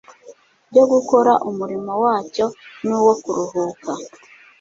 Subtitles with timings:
[0.69, 2.45] byo gukora umurimo wacyo
[2.87, 3.91] n’uwo kuruhuka;